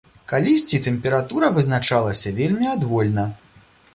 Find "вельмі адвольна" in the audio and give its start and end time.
2.41-3.29